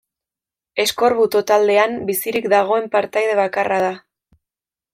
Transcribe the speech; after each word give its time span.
Eskorbuto 0.83 1.41
taldean 1.51 1.93
bizirik 2.09 2.47
dagoen 2.55 2.89
partaide 2.97 3.37
bakarra 3.41 3.79
da. 3.87 3.93